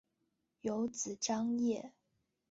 [0.61, 1.93] 有子章碣。